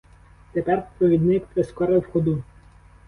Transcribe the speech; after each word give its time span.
Тепер 0.51 0.87
провідник 0.97 1.45
прискорив 1.45 2.11
ходу. 2.11 2.43